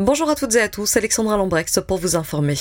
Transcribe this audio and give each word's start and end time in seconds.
Bonjour 0.00 0.30
à 0.30 0.34
toutes 0.34 0.54
et 0.54 0.62
à 0.62 0.68
tous, 0.70 0.96
Alexandra 0.96 1.36
Lambrex 1.36 1.78
pour 1.86 1.98
vous 1.98 2.16
informer. 2.16 2.56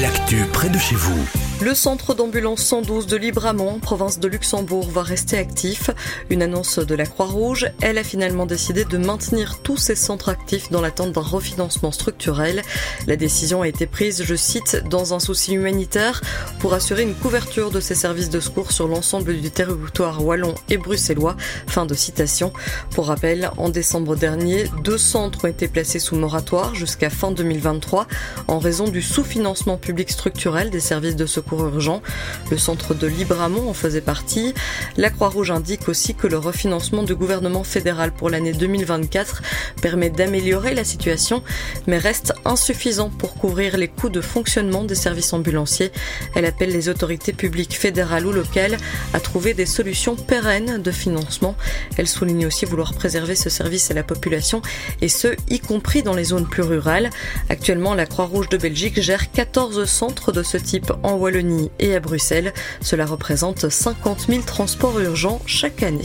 l'actu 0.00 0.44
près 0.52 0.68
de 0.68 0.78
chez 0.78 0.94
vous. 0.94 1.49
Le 1.62 1.74
centre 1.74 2.14
d'ambulance 2.14 2.62
112 2.62 3.06
de 3.06 3.18
Libramont, 3.18 3.80
province 3.80 4.18
de 4.18 4.28
Luxembourg, 4.28 4.88
va 4.88 5.02
rester 5.02 5.36
actif. 5.36 5.90
Une 6.30 6.42
annonce 6.42 6.78
de 6.78 6.94
la 6.94 7.04
Croix-Rouge. 7.04 7.70
Elle 7.82 7.98
a 7.98 8.02
finalement 8.04 8.46
décidé 8.46 8.86
de 8.86 8.96
maintenir 8.96 9.58
tous 9.62 9.76
ses 9.76 9.94
centres 9.94 10.30
actifs 10.30 10.70
dans 10.70 10.80
l'attente 10.80 11.12
d'un 11.12 11.20
refinancement 11.20 11.92
structurel. 11.92 12.62
La 13.06 13.16
décision 13.16 13.60
a 13.60 13.68
été 13.68 13.86
prise, 13.86 14.22
je 14.24 14.34
cite, 14.34 14.82
dans 14.88 15.12
un 15.12 15.20
souci 15.20 15.52
humanitaire 15.52 16.22
pour 16.60 16.72
assurer 16.72 17.02
une 17.02 17.14
couverture 17.14 17.70
de 17.70 17.80
ces 17.80 17.94
services 17.94 18.30
de 18.30 18.40
secours 18.40 18.72
sur 18.72 18.88
l'ensemble 18.88 19.38
du 19.38 19.50
territoire 19.50 20.24
wallon 20.24 20.54
et 20.70 20.78
bruxellois. 20.78 21.36
Fin 21.66 21.84
de 21.84 21.94
citation. 21.94 22.54
Pour 22.94 23.08
rappel, 23.08 23.50
en 23.58 23.68
décembre 23.68 24.16
dernier, 24.16 24.64
deux 24.82 24.98
centres 24.98 25.44
ont 25.44 25.48
été 25.48 25.68
placés 25.68 25.98
sous 25.98 26.16
moratoire 26.16 26.74
jusqu'à 26.74 27.10
fin 27.10 27.32
2023 27.32 28.06
en 28.48 28.58
raison 28.58 28.88
du 28.88 29.02
sous-financement 29.02 29.76
public 29.76 30.10
structurel 30.10 30.70
des 30.70 30.80
services 30.80 31.16
de 31.16 31.26
secours 31.26 31.49
urgent. 31.58 32.02
Le 32.50 32.58
centre 32.58 32.94
de 32.94 33.06
Libramont 33.06 33.68
en 33.68 33.74
faisait 33.74 34.00
partie. 34.00 34.54
La 34.96 35.10
Croix-Rouge 35.10 35.50
indique 35.50 35.88
aussi 35.88 36.14
que 36.14 36.26
le 36.26 36.38
refinancement 36.38 37.02
du 37.02 37.14
gouvernement 37.14 37.64
fédéral 37.64 38.12
pour 38.12 38.30
l'année 38.30 38.52
2024 38.52 39.42
permet 39.82 40.10
d'améliorer 40.10 40.74
la 40.74 40.84
situation, 40.84 41.42
mais 41.86 41.98
reste 41.98 42.32
insuffisant 42.44 43.10
pour 43.10 43.34
couvrir 43.34 43.76
les 43.76 43.88
coûts 43.88 44.08
de 44.08 44.20
fonctionnement 44.20 44.84
des 44.84 44.94
services 44.94 45.32
ambulanciers. 45.32 45.92
Elle 46.34 46.44
appelle 46.44 46.70
les 46.70 46.88
autorités 46.88 47.32
publiques 47.32 47.76
fédérales 47.76 48.26
ou 48.26 48.32
locales 48.32 48.76
à 49.12 49.20
trouver 49.20 49.54
des 49.54 49.66
solutions 49.66 50.16
pérennes 50.16 50.82
de 50.82 50.90
financement. 50.90 51.56
Elle 51.96 52.08
souligne 52.08 52.46
aussi 52.46 52.64
vouloir 52.64 52.94
préserver 52.94 53.34
ce 53.34 53.50
service 53.50 53.90
à 53.90 53.94
la 53.94 54.02
population 54.02 54.62
et 55.00 55.08
ce, 55.08 55.28
y 55.48 55.60
compris 55.60 56.02
dans 56.02 56.14
les 56.14 56.24
zones 56.24 56.46
plus 56.46 56.62
rurales. 56.62 57.10
Actuellement, 57.48 57.94
la 57.94 58.06
Croix-Rouge 58.06 58.48
de 58.48 58.56
Belgique 58.56 59.00
gère 59.00 59.30
14 59.32 59.84
centres 59.84 60.32
de 60.32 60.42
ce 60.42 60.56
type 60.56 60.92
en 61.02 61.14
Wallonie 61.14 61.39
et 61.78 61.94
à 61.94 62.00
Bruxelles. 62.00 62.52
Cela 62.80 63.06
représente 63.06 63.68
50 63.68 64.26
000 64.28 64.42
transports 64.42 65.00
urgents 65.00 65.40
chaque 65.46 65.82
année. 65.82 66.02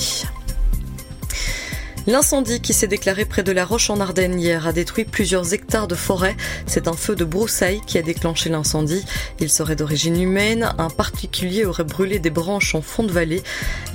L'incendie 2.08 2.62
qui 2.62 2.74
s'est 2.74 2.88
déclaré 2.88 3.26
près 3.26 3.42
de 3.42 3.52
la 3.52 3.66
Roche 3.66 3.90
en 3.90 4.00
Ardennes 4.00 4.40
hier 4.40 4.68
a 4.68 4.74
détruit 4.74 5.06
plusieurs 5.06 5.56
hectares 5.56 5.88
de 5.88 5.96
forêt. 5.96 6.38
C'est 6.68 6.88
un 6.88 6.94
feu 6.94 7.16
de 7.16 7.26
broussailles 7.26 7.82
qui 7.88 7.98
a 7.98 8.04
déclenché 8.04 8.50
l'incendie. 8.50 9.04
Il 9.40 9.50
serait 9.50 9.76
d'origine 9.76 10.22
humaine. 10.22 10.72
Un 10.78 10.92
particulier 10.92 11.66
aurait 11.66 11.84
brûlé 11.84 12.20
des 12.20 12.30
branches 12.30 12.76
en 12.76 12.84
fond 12.84 13.02
de 13.02 13.12
vallée. 13.12 13.42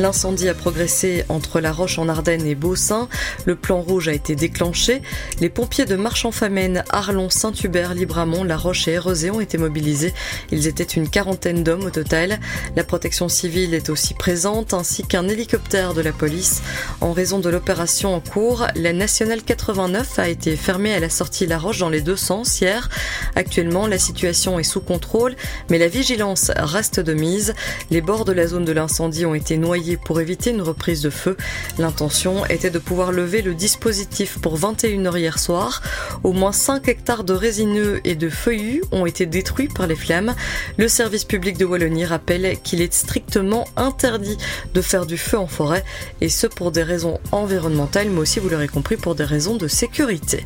L'incendie 0.01 0.49
a 0.49 0.55
progressé 0.55 1.25
entre 1.29 1.61
la 1.61 1.71
Roche 1.71 2.01
en 2.01 2.09
Ardennes 2.09 2.47
et 2.47 2.57
Beaucin. 2.57 3.09
Le 3.45 3.55
plan 3.55 3.81
rouge 3.81 4.09
a 4.09 4.13
été 4.13 4.35
déclenché. 4.35 5.03
Les 5.39 5.49
pompiers 5.49 5.85
de 5.85 5.95
Marchand-Famenne, 5.95 6.83
Arlon, 6.91 7.31
Saint-Hubert, 7.31 7.95
Libramont, 7.95 8.43
La 8.43 8.57
Roche 8.57 8.89
et 8.89 8.93
Érosé 8.93 9.31
ont 9.31 9.41
été 9.41 9.57
mobilisés. 9.57 10.15
Ils 10.51 10.67
étaient 10.67 10.83
une 10.83 11.09
quarantaine 11.09 11.63
d'hommes 11.63 11.85
au 11.85 11.91
total. 11.91 12.41
La 12.75 12.83
protection 12.83 13.29
civile 13.29 13.73
est 13.73 13.89
aussi 13.89 14.15
présente 14.15 14.75
ainsi 14.75 15.05
qu'un 15.05 15.29
hélicoptère 15.29 15.95
de 15.95 16.01
la 16.01 16.13
police. 16.13 16.61
En 17.01 17.13
raison 17.13 17.39
de 17.39 17.49
l'opération 17.49 18.00
en 18.09 18.21
cours, 18.21 18.67
la 18.77 18.93
nationale 18.93 19.43
89 19.43 20.19
a 20.19 20.29
été 20.29 20.57
fermée 20.57 20.95
à 20.95 21.01
la 21.01 21.11
sortie 21.11 21.47
La 21.47 21.59
Roche 21.59 21.79
dans 21.79 21.89
les 21.89 22.01
deux 22.01 22.17
sens 22.17 22.61
hier. 22.61 22.89
Actuellement, 23.37 23.87
la 23.87 23.99
situation 23.99 24.59
est 24.59 24.65
sous 24.65 24.81
contrôle, 24.81 25.35
mais 25.69 25.79
la 25.79 25.89
vigilance 25.89 26.51
reste 26.57 27.01
de 27.01 27.13
mise. 27.13 27.55
Les 27.91 28.01
bords 28.01 28.25
de 28.25 28.33
la 28.33 28.47
zone 28.47 28.65
de 28.65 28.73
l'incendie 28.73 29.27
ont 29.27 29.35
été 29.35 29.57
noyés 29.57 29.97
pour 29.97 30.21
éviter 30.21 30.51
une 30.51 30.63
reprise 30.63 31.03
de 31.03 31.11
feu. 31.11 31.37
L'intention 31.79 32.47
était 32.47 32.71
de 32.71 32.79
pouvoir 32.79 33.13
lever 33.13 33.43
le 33.43 33.55
dispositif 33.55 34.39
pour 34.41 34.59
21h 34.59 35.19
hier 35.19 35.39
soir. 35.39 35.83
Au 36.23 36.33
moins 36.33 36.53
5 36.53 36.89
hectares 36.89 37.25
de 37.25 37.35
résineux 37.35 38.01
et 38.05 38.15
de 38.15 38.31
feuillus 38.31 38.83
ont 38.93 39.05
été 39.05 39.27
détruits 39.27 39.69
par 39.69 39.87
les 39.87 39.97
flammes. 39.97 40.35
Le 40.79 40.89
service 40.89 41.25
public 41.25 41.59
de 41.59 41.65
Wallonie 41.65 42.07
rappelle 42.07 42.59
qu'il 42.63 42.81
est 42.81 42.95
strictement 42.95 43.67
interdit 43.77 44.39
de 44.75 44.81
faire 44.81 45.07
du 45.07 45.19
feu 45.19 45.39
en 45.39 45.47
forêt, 45.47 45.85
et 46.21 46.29
ce 46.29 46.47
pour 46.47 46.71
des 46.73 46.83
raisons 46.83 47.19
environnementales 47.33 47.90
mais 47.97 48.19
aussi, 48.19 48.41
vous 48.41 48.49
l'aurez 48.49 48.69
compris, 48.69 48.97
pour 48.97 49.15
des 49.15 49.25
raisons 49.25 49.57
de 49.57 49.67
sécurité. 49.69 50.45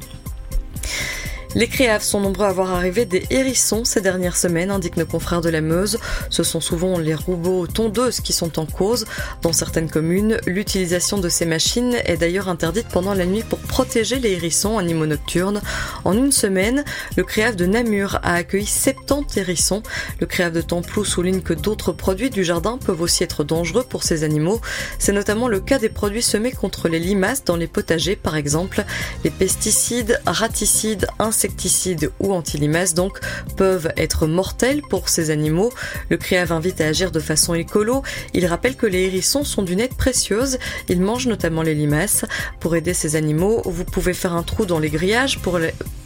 Les 1.55 1.69
créaves 1.69 2.03
sont 2.03 2.19
nombreux 2.19 2.47
à 2.47 2.53
voir 2.53 2.73
arriver 2.73 3.05
des 3.05 3.25
hérissons 3.31 3.85
ces 3.85 4.01
dernières 4.01 4.37
semaines, 4.37 4.73
indiquent 4.73 4.97
nos 4.97 5.07
confrères 5.07 5.41
de 5.41 5.51
la 5.51 5.61
Meuse. 5.61 5.99
Ce 6.29 6.43
sont 6.43 6.61
souvent 6.61 6.99
les 6.99 7.15
robots 7.15 7.69
tondeuses 7.69 8.21
qui 8.21 8.33
sont 8.33 8.59
en 8.59 8.67
cause. 8.67 9.05
Dans 9.43 9.53
certaines 9.53 9.89
communes, 9.89 10.39
l'utilisation 10.47 11.19
de 11.19 11.29
ces 11.29 11.47
machines 11.47 11.95
est 12.07 12.17
d'ailleurs 12.17 12.49
interdite 12.49 12.89
pendant 12.89 13.15
la 13.15 13.25
nuit 13.25 13.45
pour 13.49 13.61
protéger 13.61 14.19
les 14.19 14.33
hérissons, 14.33 14.79
animaux 14.79 15.07
nocturnes. 15.07 15.61
En 16.05 16.15
une 16.15 16.33
semaine, 16.33 16.85
le 17.17 17.23
créave 17.23 17.55
de 17.55 17.67
Namur 17.67 18.19
a 18.25 18.35
accueilli 18.35 18.67
70 18.67 19.39
hérissons. 19.39 19.85
Le 20.19 20.27
créave 20.27 20.53
de 20.53 20.61
Templou 20.61 21.05
souligne 21.05 21.41
que 21.41 21.55
d'autres 21.55 21.93
produits 21.93 22.31
du 22.31 22.43
jardin 22.43 22.79
peuvent 22.79 23.01
aussi 23.01 23.23
être 23.23 23.45
dangereux 23.45 23.85
pour 23.89 24.03
ces 24.03 24.25
animaux. 24.25 24.61
C'est 24.99 25.13
notamment 25.13 25.47
le 25.47 25.61
cas 25.61 25.79
des 25.79 25.89
produits 25.89 26.23
semés 26.23 26.53
contre 26.53 26.89
les 26.89 26.99
limaces 26.99 27.45
dans 27.45 27.57
les 27.57 27.69
potagers, 27.69 28.17
par 28.17 28.35
exemple. 28.35 28.85
Les 29.23 29.31
pesticides, 29.31 30.21
raticides, 30.27 31.07
insecticides 31.45 32.11
ou 32.21 32.33
antilimaces 32.33 32.95
donc 32.95 33.21
peuvent 33.57 33.93
être 33.97 34.27
mortels 34.27 34.81
pour 34.89 35.09
ces 35.09 35.31
animaux. 35.31 35.71
Le 36.09 36.17
CREAV 36.17 36.53
invite 36.53 36.81
à 36.81 36.87
agir 36.87 37.11
de 37.11 37.21
façon 37.21 37.55
écolo. 37.55 38.03
Il 38.33 38.47
rappelle 38.47 38.77
que 38.77 38.87
les 38.87 39.03
hérissons 39.03 39.45
sont 39.45 39.63
d'une 39.63 39.81
aide 39.81 39.95
précieuse. 39.95 40.59
Ils 40.89 41.01
mangent 41.01 41.27
notamment 41.27 41.63
les 41.63 41.75
limaces. 41.75 42.25
Pour 42.61 42.77
aider 42.77 42.95
ces 42.95 43.17
animaux, 43.17 43.61
vous 43.67 43.85
pouvez 43.85 44.15
faire 44.15 44.33
un 44.33 44.43
trou 44.43 44.65
dans 44.65 44.79
les 44.79 44.89
grillages 44.89 45.39
pour 45.41 45.59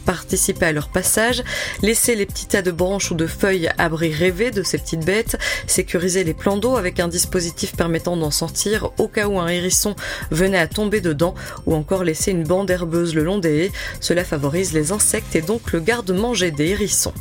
participer 0.09 0.65
à 0.65 0.71
leur 0.71 0.89
passage, 0.89 1.43
laisser 1.83 2.15
les 2.15 2.25
petits 2.25 2.47
tas 2.47 2.63
de 2.63 2.71
branches 2.71 3.11
ou 3.11 3.13
de 3.13 3.27
feuilles 3.27 3.69
abri 3.77 4.11
rêver 4.11 4.49
de 4.49 4.63
ces 4.63 4.79
petites 4.79 5.05
bêtes, 5.05 5.37
sécuriser 5.67 6.23
les 6.23 6.33
plans 6.33 6.57
d'eau 6.57 6.77
avec 6.77 6.99
un 6.99 7.07
dispositif 7.07 7.75
permettant 7.75 8.17
d'en 8.17 8.31
sortir 8.31 8.89
au 8.97 9.07
cas 9.07 9.27
où 9.27 9.39
un 9.39 9.47
hérisson 9.47 9.95
venait 10.31 10.57
à 10.57 10.65
tomber 10.65 10.99
dedans 10.99 11.35
ou 11.67 11.75
encore 11.75 12.03
laisser 12.03 12.31
une 12.31 12.43
bande 12.43 12.71
herbeuse 12.71 13.13
le 13.13 13.23
long 13.23 13.37
des 13.37 13.65
haies. 13.65 13.71
Cela 13.99 14.23
favorise 14.23 14.73
les 14.73 14.91
insectes 14.91 15.35
et 15.35 15.43
donc 15.43 15.71
le 15.73 15.79
garde-manger 15.79 16.49
des 16.49 16.69
hérissons. 16.69 17.13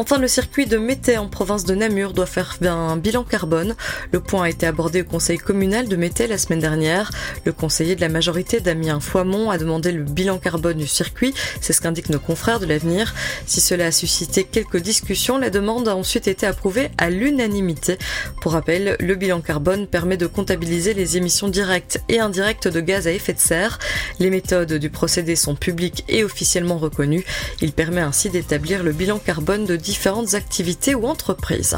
Enfin, 0.00 0.16
le 0.16 0.28
circuit 0.28 0.64
de 0.64 0.78
Mété 0.78 1.18
en 1.18 1.28
province 1.28 1.66
de 1.66 1.74
Namur 1.74 2.14
doit 2.14 2.24
faire 2.24 2.56
un 2.62 2.96
bilan 2.96 3.22
carbone. 3.22 3.74
Le 4.12 4.20
point 4.20 4.44
a 4.44 4.48
été 4.48 4.66
abordé 4.66 5.02
au 5.02 5.04
conseil 5.04 5.36
communal 5.36 5.88
de 5.88 5.96
Mété 5.96 6.26
la 6.26 6.38
semaine 6.38 6.58
dernière. 6.58 7.10
Le 7.44 7.52
conseiller 7.52 7.96
de 7.96 8.00
la 8.00 8.08
majorité, 8.08 8.60
Damien 8.60 8.98
Foimont, 8.98 9.50
a 9.50 9.58
demandé 9.58 9.92
le 9.92 10.04
bilan 10.04 10.38
carbone 10.38 10.78
du 10.78 10.86
circuit. 10.86 11.34
C'est 11.60 11.74
ce 11.74 11.82
qu'indiquent 11.82 12.08
nos 12.08 12.18
confrères 12.18 12.60
de 12.60 12.64
l'avenir. 12.64 13.14
Si 13.44 13.60
cela 13.60 13.88
a 13.88 13.92
suscité 13.92 14.44
quelques 14.44 14.78
discussions, 14.78 15.36
la 15.36 15.50
demande 15.50 15.86
a 15.86 15.94
ensuite 15.94 16.28
été 16.28 16.46
approuvée 16.46 16.88
à 16.96 17.10
l'unanimité. 17.10 17.98
Pour 18.40 18.52
rappel, 18.52 18.96
le 19.00 19.14
bilan 19.16 19.42
carbone 19.42 19.86
permet 19.86 20.16
de 20.16 20.26
comptabiliser 20.26 20.94
les 20.94 21.18
émissions 21.18 21.48
directes 21.48 22.00
et 22.08 22.20
indirectes 22.20 22.68
de 22.68 22.80
gaz 22.80 23.06
à 23.06 23.12
effet 23.12 23.34
de 23.34 23.38
serre. 23.38 23.78
Les 24.18 24.30
méthodes 24.30 24.72
du 24.72 24.88
procédé 24.88 25.36
sont 25.36 25.56
publiques 25.56 26.04
et 26.08 26.24
officiellement 26.24 26.78
reconnues. 26.78 27.26
Il 27.60 27.72
permet 27.72 28.00
ainsi 28.00 28.30
d'établir 28.30 28.82
le 28.82 28.92
bilan 28.92 29.18
carbone 29.18 29.66
de 29.66 29.76
différentes 29.90 30.34
activités 30.34 30.94
ou 30.94 31.06
entreprises. 31.06 31.76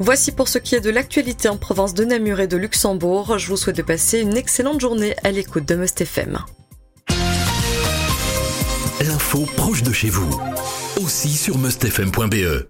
Voici 0.00 0.32
pour 0.32 0.48
ce 0.48 0.58
qui 0.58 0.74
est 0.74 0.80
de 0.80 0.90
l'actualité 0.90 1.48
en 1.48 1.56
province 1.56 1.94
de 1.94 2.04
Namur 2.04 2.40
et 2.40 2.48
de 2.48 2.56
Luxembourg. 2.56 3.38
Je 3.38 3.46
vous 3.46 3.56
souhaite 3.56 3.76
de 3.76 3.82
passer 3.82 4.18
une 4.18 4.36
excellente 4.36 4.80
journée 4.80 5.14
à 5.22 5.30
l'écoute 5.30 5.64
de 5.64 5.76
Must 5.76 6.00
FM. 6.00 6.38
L'info 9.00 9.46
proche 9.56 9.84
de 9.84 9.92
chez 9.92 10.10
vous, 10.10 10.28
aussi 11.00 11.30
sur 11.30 11.56
mustfm.be. 11.56 12.58